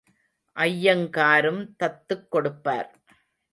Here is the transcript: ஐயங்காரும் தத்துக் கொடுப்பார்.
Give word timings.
ஐயங்காரும் 0.57 1.75
தத்துக் 1.75 2.31
கொடுப்பார். 2.31 2.91